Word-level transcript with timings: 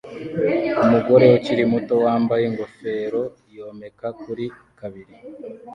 Umugore 0.83 1.25
ukiri 1.37 1.63
muto 1.71 1.93
wambaye 2.03 2.43
ingofero 2.49 3.21
yomeka 3.55 4.07
kuri 4.21 4.45
kabili 4.79 5.15